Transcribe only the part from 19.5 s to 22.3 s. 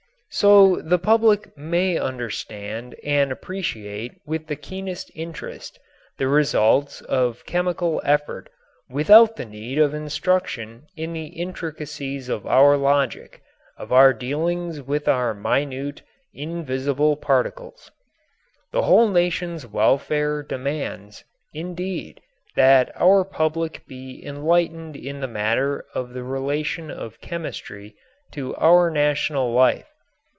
welfare demands, indeed,